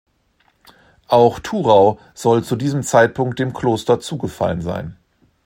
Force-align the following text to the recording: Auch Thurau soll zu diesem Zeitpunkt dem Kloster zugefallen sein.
Auch 1.09 1.37
Thurau 1.37 1.99
soll 2.15 2.43
zu 2.43 2.55
diesem 2.55 2.81
Zeitpunkt 2.81 3.37
dem 3.37 3.53
Kloster 3.53 3.99
zugefallen 3.99 4.61
sein. 4.61 4.97